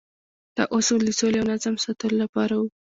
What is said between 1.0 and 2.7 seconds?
د سولې او نظم د ساتلو لپاره وو.